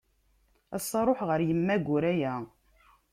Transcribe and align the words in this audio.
Ass-a 0.75 0.99
ruḥeɣ 1.07 1.29
ɣer 1.29 1.39
Yemma 1.47 1.75
Guraya. 1.85 2.33